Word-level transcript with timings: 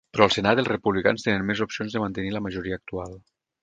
Però 0.15 0.23
al 0.27 0.31
senat 0.35 0.61
els 0.61 0.69
republicans 0.71 1.27
tenen 1.29 1.47
més 1.51 1.63
opcions 1.69 1.99
de 2.01 2.05
mantenir 2.07 2.37
la 2.39 2.47
majoria 2.51 2.85
actual. 2.85 3.19